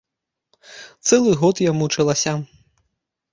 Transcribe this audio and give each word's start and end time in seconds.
Цэлы 1.09 1.31
год 1.41 1.55
я 1.69 1.75
мучылася. 1.83 2.33